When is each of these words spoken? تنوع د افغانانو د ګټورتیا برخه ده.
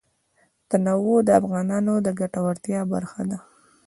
تنوع 0.69 1.19
د 1.25 1.29
افغانانو 1.39 1.93
د 2.05 2.07
ګټورتیا 2.19 2.81
برخه 2.93 3.21
ده. 3.29 3.39